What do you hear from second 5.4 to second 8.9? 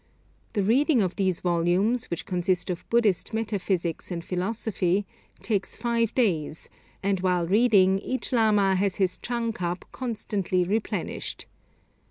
takes five days, and while reading each lama